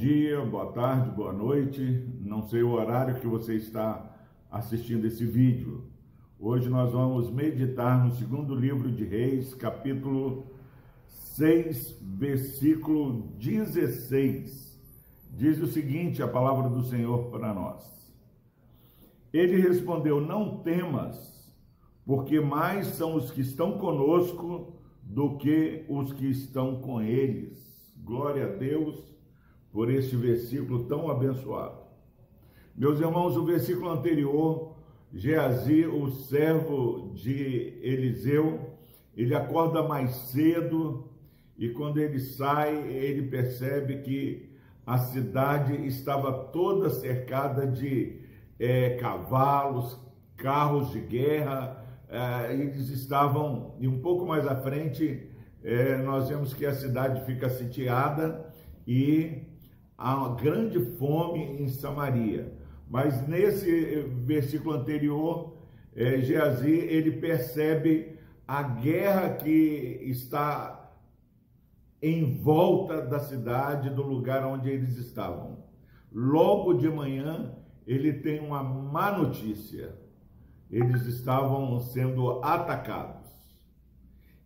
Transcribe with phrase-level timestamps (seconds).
[0.00, 2.08] dia, boa tarde, boa noite.
[2.22, 4.16] Não sei o horário que você está
[4.50, 5.90] assistindo esse vídeo.
[6.38, 10.46] Hoje nós vamos meditar no segundo livro de Reis, capítulo
[11.06, 14.80] 6, versículo 16.
[15.32, 17.84] Diz o seguinte: a palavra do Senhor para nós.
[19.30, 21.52] Ele respondeu: Não temas,
[22.06, 27.92] porque mais são os que estão conosco do que os que estão com eles.
[28.02, 29.10] Glória a Deus
[29.72, 31.78] por este versículo tão abençoado.
[32.74, 34.74] Meus irmãos, o versículo anterior,
[35.12, 38.76] Geazi, o servo de Eliseu,
[39.16, 41.08] ele acorda mais cedo
[41.58, 44.50] e quando ele sai, ele percebe que
[44.86, 48.20] a cidade estava toda cercada de
[48.58, 49.98] é, cavalos,
[50.36, 55.28] carros de guerra, é, eles estavam, e um pouco mais à frente,
[55.62, 58.50] é, nós vemos que a cidade fica sitiada
[58.86, 59.49] e
[60.00, 62.52] há uma grande fome em Samaria.
[62.88, 65.54] Mas nesse versículo anterior,
[65.94, 70.90] é, Geazi, ele percebe a guerra que está
[72.02, 75.62] em volta da cidade, do lugar onde eles estavam.
[76.10, 77.54] Logo de manhã,
[77.86, 79.94] ele tem uma má notícia.
[80.70, 83.28] Eles estavam sendo atacados.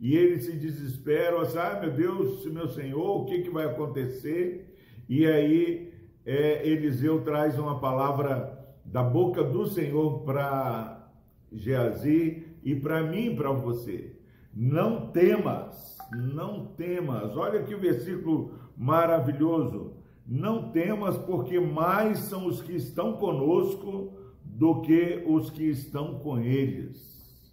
[0.00, 4.73] E ele se desespera, assim, ah, meu Deus, meu Senhor, o que, que vai acontecer?
[5.08, 5.92] E aí
[6.24, 11.10] é, Eliseu traz uma palavra da boca do Senhor para
[11.52, 14.16] Geazi e para mim, para você.
[14.54, 17.36] Não temas, não temas.
[17.36, 19.94] Olha que versículo maravilhoso.
[20.26, 26.38] Não temas, porque mais são os que estão conosco do que os que estão com
[26.38, 27.52] eles.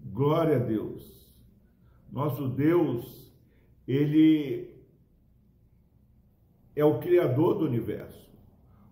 [0.00, 1.34] Glória a Deus.
[2.10, 3.30] Nosso Deus,
[3.86, 4.75] ele
[6.76, 8.30] é o Criador do universo.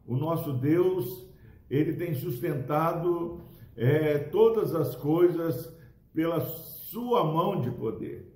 [0.07, 1.28] O nosso Deus,
[1.71, 3.43] ele tem sustentado
[3.77, 5.72] é, todas as coisas
[6.12, 8.34] pela sua mão de poder.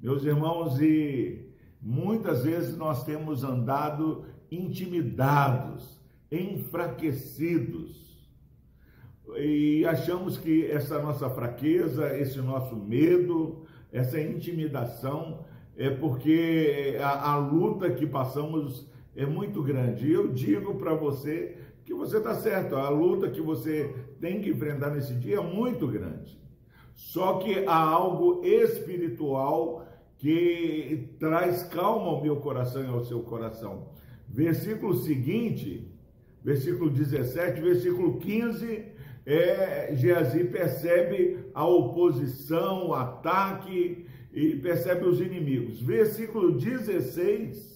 [0.00, 1.48] Meus irmãos, e
[1.80, 6.00] muitas vezes nós temos andado intimidados,
[6.30, 8.04] enfraquecidos,
[9.36, 15.44] e achamos que essa nossa fraqueza, esse nosso medo, essa intimidação
[15.76, 20.06] é porque a, a luta que passamos é muito grande.
[20.06, 24.50] E eu digo para você que você está certo, a luta que você tem que
[24.50, 26.38] enfrentar nesse dia é muito grande.
[26.94, 29.86] Só que há algo espiritual
[30.16, 33.88] que traz calma ao meu coração e ao seu coração.
[34.28, 35.92] Versículo seguinte,
[36.42, 38.86] versículo 17, versículo 15,
[39.26, 45.80] é, Geazi percebe a oposição, o ataque, e percebe os inimigos.
[45.80, 47.72] Versículo 16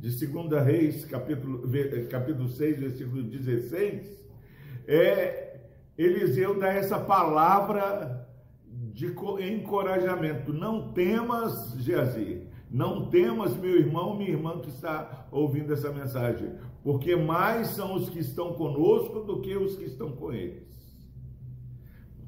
[0.00, 1.62] de 2 Reis, capítulo,
[2.10, 4.20] capítulo 6, versículo 16,
[4.88, 5.60] é,
[5.96, 8.26] Eliseu dá essa palavra
[8.66, 10.52] de encorajamento.
[10.52, 17.14] Não temas, Geazi, não temas, meu irmão, minha irmã que está ouvindo essa mensagem, porque
[17.14, 20.68] mais são os que estão conosco do que os que estão com eles.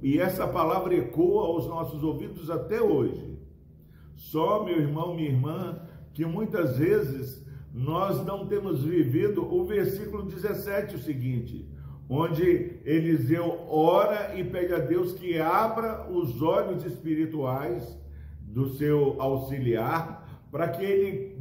[0.03, 3.32] E essa palavra ecoa aos nossos ouvidos até hoje.
[4.31, 5.81] Só, meu irmão, minha irmã,
[6.15, 7.45] que muitas vezes
[7.75, 11.69] nós não temos vivido o versículo 17, o seguinte,
[12.09, 17.99] onde Eliseu ora e pede a Deus que abra os olhos espirituais
[18.41, 21.37] do seu auxiliar, para que ele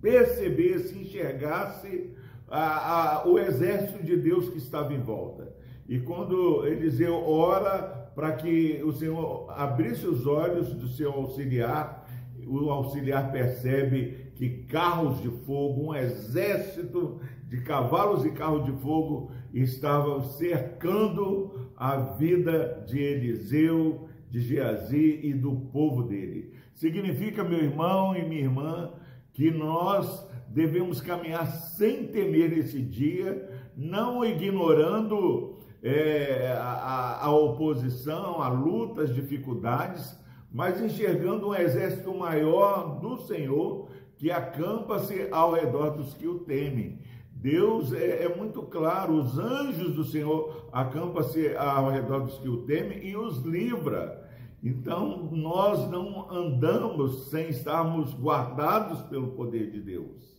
[0.00, 2.12] percebesse, enxergasse
[2.48, 5.54] a, a, o exército de Deus que estava em volta.
[5.86, 12.06] E quando Eliseu ora para que o Senhor abrisse os olhos do seu auxiliar,
[12.46, 19.30] o auxiliar percebe que carros de fogo, um exército de cavalos e carros de fogo
[19.52, 26.54] estavam cercando a vida de Eliseu, de Geazi e do povo dele.
[26.74, 28.92] Significa, meu irmão e minha irmã,
[29.32, 38.48] que nós devemos caminhar sem temer esse dia, não ignorando é, a, a oposição, a
[38.48, 40.18] luta, as dificuldades,
[40.52, 46.98] mas enxergando um exército maior do Senhor que acampa-se ao redor dos que o temem.
[47.32, 52.64] Deus é, é muito claro, os anjos do Senhor acampam-se ao redor dos que o
[52.64, 54.28] temem e os livra.
[54.62, 60.38] Então, nós não andamos sem estarmos guardados pelo poder de Deus.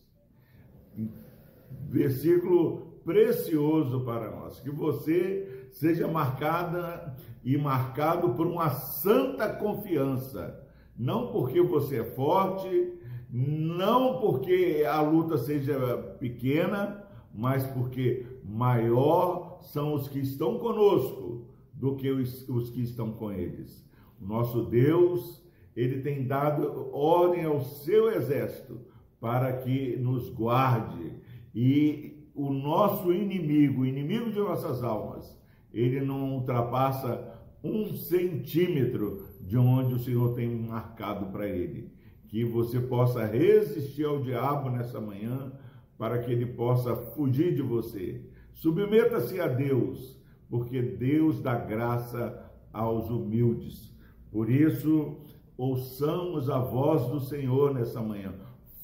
[1.88, 4.60] Versículo precioso para nós.
[4.60, 10.60] Que você seja marcada e marcado por uma santa confiança
[10.96, 12.92] Não porque você é forte,
[13.30, 17.02] não porque a luta seja pequena,
[17.34, 23.32] mas porque maior são os que estão conosco do que os, os que estão com
[23.32, 23.84] eles.
[24.20, 25.42] O nosso Deus,
[25.74, 28.80] ele tem dado ordem ao seu exército
[29.18, 31.14] para que nos guarde
[31.54, 35.38] e o nosso inimigo, inimigo de nossas almas,
[35.72, 41.90] ele não ultrapassa um centímetro de onde o Senhor tem marcado para ele.
[42.28, 45.52] Que você possa resistir ao diabo nessa manhã,
[45.98, 48.24] para que ele possa fugir de você.
[48.54, 50.18] Submeta-se a Deus,
[50.48, 53.94] porque Deus dá graça aos humildes.
[54.30, 55.18] Por isso,
[55.56, 58.32] ouçamos a voz do Senhor nessa manhã.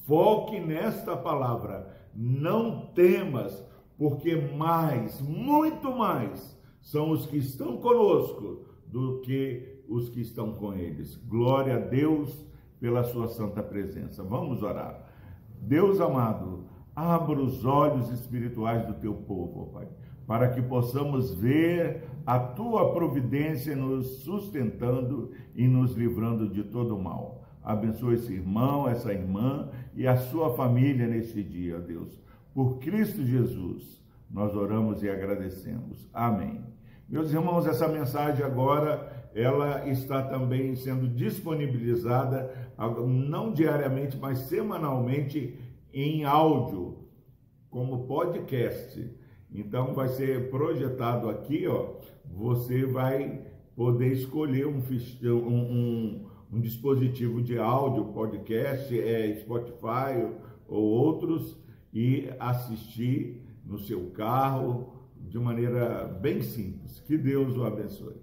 [0.09, 1.87] Foque nesta palavra.
[2.15, 3.63] Não temas,
[3.95, 10.73] porque mais, muito mais, são os que estão conosco do que os que estão com
[10.73, 11.15] eles.
[11.15, 12.43] Glória a Deus
[12.79, 14.23] pela sua santa presença.
[14.23, 14.99] Vamos orar.
[15.61, 16.63] Deus amado,
[16.95, 19.87] abra os olhos espirituais do teu povo, Pai,
[20.25, 27.39] para que possamos ver a tua providência nos sustentando e nos livrando de todo mal.
[27.69, 32.19] Abençoe esse irmão, essa irmã e a sua família neste dia, Deus.
[32.51, 36.09] Por Cristo Jesus, nós oramos e agradecemos.
[36.11, 36.63] Amém.
[37.07, 42.51] Meus irmãos, essa mensagem agora ela está também sendo disponibilizada
[43.07, 45.55] não diariamente, mas semanalmente
[45.93, 47.07] em áudio,
[47.69, 49.15] como podcast.
[49.53, 51.99] Então vai ser projetado aqui, ó.
[52.25, 53.45] Você vai
[53.75, 54.81] poder escolher um,
[55.21, 60.27] um, um dispositivo de áudio, podcast, é, Spotify
[60.67, 61.57] ou outros,
[61.93, 66.99] e assistir no seu carro de maneira bem simples.
[66.99, 68.15] Que Deus o abençoe.